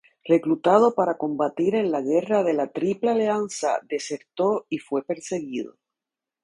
Reclutado 0.33 0.95
para 0.95 1.15
combatir 1.19 1.75
en 1.75 1.91
la 1.91 2.01
Guerra 2.01 2.41
de 2.43 2.53
la 2.55 2.71
Triple 2.71 3.11
Alianza, 3.11 3.81
desertó 3.87 4.65
y 4.67 4.79
fue 4.79 5.03
perseguido. 5.03 5.77